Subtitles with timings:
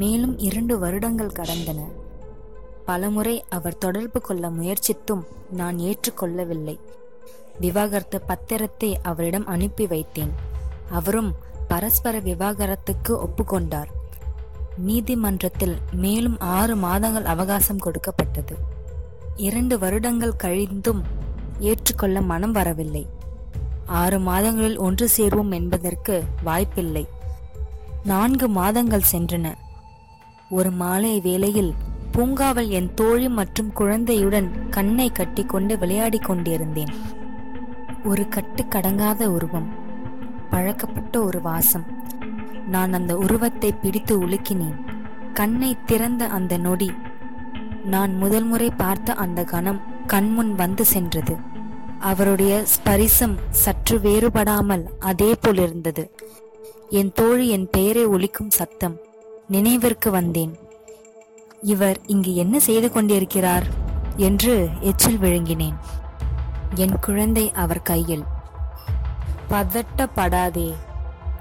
[0.00, 1.80] மேலும் இரண்டு வருடங்கள் கடந்தன.
[2.84, 6.78] பலமுறை அவர் தொடர்பு கொள்ள முயற்சித்தும் நான் ஏற்றுக்கொள்ளவில்லை.
[7.60, 10.32] விவாகரத்து பத்திரத்தை அவரிடம் அனுப்பி வைத்தேன்.
[10.90, 11.34] அவரும்
[11.68, 13.90] பரஸ்பர விவாகரத்துக்கு ஒப்புக்கொண்டார்.
[14.76, 18.56] நீதிமன்றத்தில் மேலும் ஆறு மாதங்கள் அவகாசம் கொடுக்கப்பட்டது.
[19.36, 21.02] இரண்டு வருடங்கள் கழிந்தும்
[21.58, 23.06] ஏற்றுக்கொள்ள மனம் வரவில்லை.
[23.86, 27.06] ஆறு மாதங்களில் ஒன்று சேர்வோம் என்பதற்கு வாய்ப்பில்லை.
[28.04, 29.54] நான்கு மாதங்கள் சென்றன.
[30.50, 31.74] ஒரு மாலை வேளையில்
[32.12, 36.92] பூங்காவில் என் தோழி மற்றும் குழந்தையுடன் கண்ணை கட்டிக்கொண்டு விளையாடி கொண்டிருந்தேன்.
[38.04, 39.68] ஒரு கட்டு கடங்காத உருவம்
[40.50, 41.84] பழக்கப்பட்ட ஒரு வாசம்.
[42.66, 44.76] நான் அந்த உருவத்தை பிடித்து உலுக்கினேன்.
[45.32, 46.90] கண்ணை திறந்த அந்த நொடி.
[47.84, 51.36] நான் முதல் முறை பார்த்த அந்த கணம் கண்முன் வந்து சென்றது.
[51.98, 56.10] அவருடைய ஸ்பரிசம் சற்று வேறுபடாமல் அதே போல் இருந்தது.
[56.88, 58.98] என் தோழி என் பெயரை ஒலிக்கும் சத்தம்
[59.50, 60.58] நினைவிற்கு வந்தேன்.
[61.62, 63.66] இவர் இங்கு என்ன செய்து கொண்டிருக்கிறார்?
[64.16, 65.74] என்று எச்சில் விழுங்கினேன்.
[66.74, 68.24] என் குழந்தை அவர் கையில்.
[69.50, 70.74] பதட்டப்படாதே.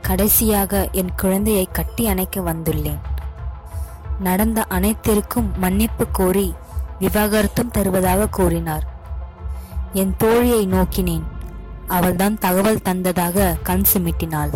[0.00, 2.98] கடைசியாக என் குழந்தையை கட்டி அணைக்க வந்துள்ளேன்.
[4.20, 6.54] நடந்த அனைத்திற்கும் மன்னிப்பு கோரி
[7.00, 8.84] விவாகரத்தும் தருவதாக கூறினார்.
[9.92, 11.22] என் தோழியை நோக்கினேன்.
[11.88, 14.50] அவள்தான் தகவல் தந்ததாக கண் சுமிட்டினாள்.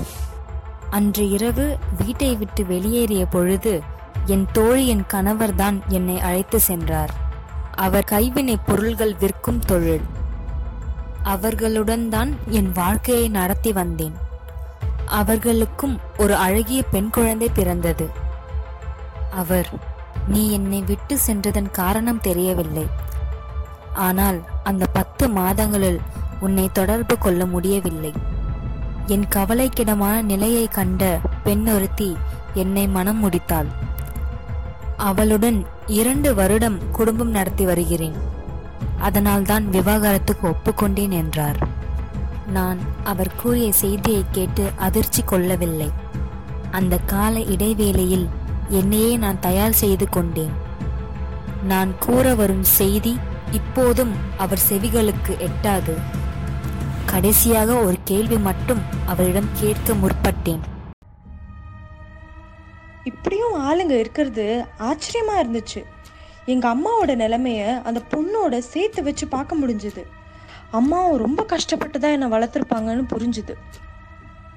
[0.96, 1.64] அன்று இரவு
[2.00, 3.72] வீட்டை விட்டு வெளியேறிய பொழுது
[4.26, 7.12] என் தோழியின் கணவர்தான் என்னை அழைத்து சென்றார்.
[7.76, 10.04] அவர் கைவினை பொருள்கள் விற்கும் தொழில்.
[11.22, 14.16] அவர்களுடன் தான் என் வாழ்க்கையை நடத்தி வந்தேன்.
[15.20, 18.06] அவர்களுக்கும் ஒரு அழகிய பெண் குழந்தை பிறந்தது.
[19.30, 19.70] அவர்
[20.28, 22.86] நீ என்னை விட்டு சென்றதன் காரணம் தெரியவில்லை.
[24.08, 26.00] ஆனால் அந்த பத்து மாதங்களில்
[26.40, 28.12] உன்னை தொடர்பு கொள்ள முடியவில்லை.
[29.06, 32.16] என் கவலைக்கிடமான நிலையை கண்ட பெண் ஒருத்தி
[32.54, 33.66] என்னை மனம் முடித்தாள்.
[34.96, 38.14] அவளுடன் இரண்டு வருடம் குடும்பம் நடத்தி வருகிறேன்.
[38.98, 41.68] அதனால்தான் விவாகரத்துக்கு ஒப்புக்கொண்டேன் என்றார்.
[42.46, 45.90] நான் அவர் கூறிய செய்தியை கேட்டு அதிர்ச்சி கொள்ளவில்லை.
[46.70, 48.28] அந்த கால இடைவேளையில்
[48.68, 50.52] என்னையே நான் தயார் செய்து கொண்டேன்.
[51.66, 53.18] நான் கூற வரும் செய்தி
[53.50, 55.92] இப்போதும் அவர் செவிகளுக்கு எட்டாது.
[57.14, 60.62] கடைசியாக ஒரு கேள்வி மட்டும் அவரிடம் கேட்க முற்பட்டேன்.
[63.04, 65.80] இப்படியும் ஆளுங்க இருக்கிறது ஆச்சரியமா இருந்துச்சு.
[66.46, 70.02] எங்க அம்மாவோட நிலைமைய அந்த பொண்ணோட சேர்த்து வச்சு பார்க்க முடிஞ்சுது.
[70.70, 73.54] அம்மாவும் ரொம்ப கஷ்டப்பட்டு தான் என்னை வளர்த்துருப்பாங்கன்னு புரிஞ்சுது.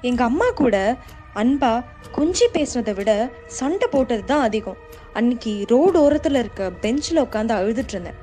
[0.01, 0.97] எங்க அம்மா கூட
[1.35, 1.83] அன்பா
[2.17, 3.11] கொஞ்சி பேசுனதை விட
[3.59, 4.77] சண்டை போட்டது தான் அதிகம்.
[5.13, 8.19] அன்னைக்கு ரோடு ஓரத்துல இருக்க பெஞ்சில் உட்காந்து அழுதுட்டு இருந்தேன்.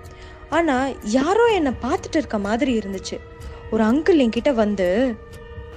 [0.51, 3.19] ஆனா யாரோ என்னை பார்த்துட்டு இருக்க மாதிரி இருந்துச்சு.
[3.75, 5.15] ஒரு அங்கிள் என்கிட்ட வந்து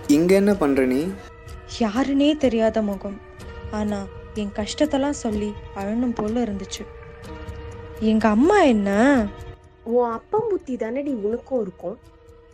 [0.07, 1.07] இங்க என்ன பண்ற நீ?
[1.79, 3.21] யாருனே தெரியாத முகம்.
[3.71, 6.83] ஆனா என் கஷ்டத்தெல்லாம் சொல்லி அழணும் போல இருந்துச்சு.
[7.99, 8.89] எங்க அம்மா என்ன?
[9.83, 11.99] உன் அப்பா புத்தி தானடி உனக்கும் இருக்கும்.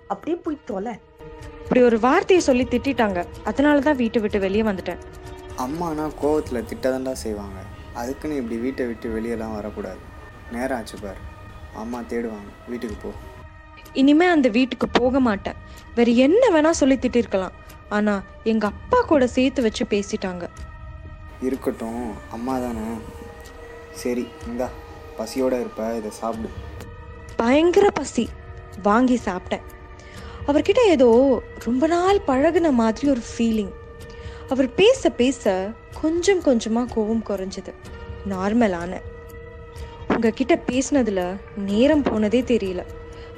[0.07, 0.93] அப்படியே போய் தொலை.
[1.63, 3.25] இப்படி ஒரு வார்த்தையை சொல்லி திட்டிட்டாங்க.
[3.43, 4.97] அதனால தான் வீட்டை விட்டு வெளியே வந்துட்டேன்.
[5.57, 7.59] அம்மானா கோவத்தில் திட்டதாண்டா செய்வாங்க.
[7.93, 9.97] அதுக்குன்னு இப்படி வீட்டை விட்டு வெளியெல்லாம் வரக்கூடாது.
[10.51, 11.17] நேரம் ஆச்சு பாரு.
[11.75, 12.51] அம்மா தேடுவாங்க.
[12.67, 13.09] வீட்டுக்கு போ.
[13.93, 15.53] இனிமே அந்த வீட்டுக்கு போக மாட்டேன்.
[15.95, 17.51] வேற என்ன வேணா சொல்லி திட்டிருக்கலாம்.
[17.89, 20.49] ஆனா எங்க அப்பா கூட சேர்த்து வச்சு பேசிட்டாங்க.
[21.41, 22.79] இருக்கட்டும் அம்மா தானே.
[23.91, 24.69] சரி இந்தா
[25.17, 26.49] பசியோட இருப்ப இதை சாப்பிடு.
[27.35, 28.29] பயங்கர பசி.
[28.83, 29.61] வாங்கி சாப்பிட்டேன்.
[30.47, 33.71] அவர்கிட்ட ஏதோ ரொம்ப நாள் பழகுன மாதிரி ஒரு ஃபீலிங்
[34.49, 35.71] அவர் பேச பேச
[36.01, 37.73] கொஞ்சம் கொஞ்சமா கோவம் குறைஞ்சது.
[38.29, 39.01] நார்மலான
[40.07, 42.83] உங்ககிட்ட பேசினதுல நேரம் போனதே தெரியல.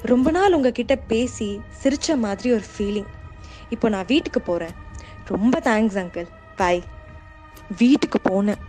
[0.06, 3.12] ரொம்ப நாள் உங்ககிட்ட பேசி சிரிச்ச மாதிரி ஒரு ஃபீலிங்
[3.70, 4.74] இப்போ நான் வீட்டுக்கு போறேன்.
[5.26, 6.84] ரொம்ப தேங்க்ஸ் அங்கிள் பை
[7.78, 8.62] வீட்டுக்கு போனேன்.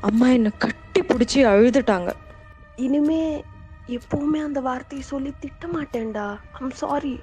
[0.00, 2.10] அம்மா என்னை கட்டி பிடிச்சி அழுதுட்டாங்க.
[2.76, 3.44] இனிமே
[3.86, 6.38] எப்பவுமே அந்த வார்த்தையை சொல்லி திட்ட மாட்டேன்டா.
[6.60, 7.20] ஐம் சாரி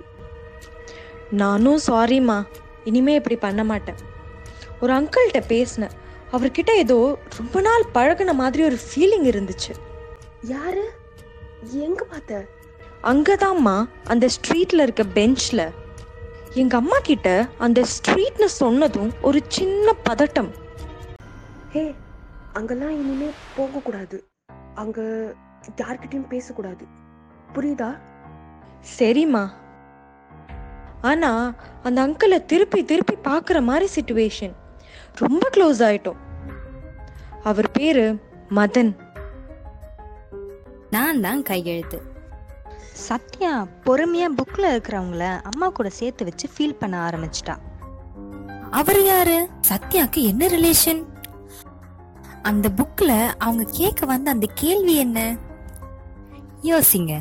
[1.31, 2.37] நானும் சாரிம்மா
[2.83, 3.99] இனிமே இப்படி பண்ண மாட்டேன்.
[4.81, 5.95] ஒரு அங்கிள்கிட்ட பேசினேன்.
[6.31, 9.73] அவர்கிட்ட ஏதோ ரொம்ப நாள் பழகுன மாதிரி ஒரு ஃபீலிங் இருந்துச்சு.
[10.41, 10.85] யாரு?
[11.71, 12.47] எங்க பார்த்த?
[13.03, 15.69] அங்கதாம்மா அந்த ஸ்ட்ரீட்ல இருக்க பெஞ்ச்ல
[16.53, 20.49] எங்க அம்மா கிட்ட அந்த ஸ்ட்ரீட்னு சொன்னதும் ஒரு சின்ன பதட்டம்.
[21.71, 21.95] ஹே
[22.53, 24.27] அங்கெல்லாம் இனிமே போக கூடாது
[24.75, 25.01] அங்க
[25.75, 26.85] யார்கிட்டயும் பேசக்கூடாது.
[27.53, 27.97] புரியுதா?
[28.97, 29.49] சரிம்மா.
[31.01, 34.53] ஆனா அந்த அங்கிளை திருப்பி திருப்பி பார்க்குற மாதிரி சுச்சுவேஷன்
[35.15, 36.17] ரொம்ப க்ளோஸ் ஆயிட்டோம்.
[37.43, 38.19] அவர் பேரு
[38.55, 38.95] மதன்.
[40.89, 42.10] நான் தான் கையெழுத்து.
[43.07, 47.55] சத்யா பொறுமையா புக்ல இருக்கிறவங்கள அம்மா கூட சேர்த்து வச்சு ஃபீல் பண்ண ஆரம்பிச்சிட்டா.
[48.71, 49.49] அவர் யாரு?
[49.69, 51.03] சத்யாக்கு என்ன ரிலேஷன்
[52.41, 55.35] அந்த புக்ல அவங்க கேட்க வந்த அந்த கேள்வி என்ன?
[56.63, 57.19] யோசிங்க.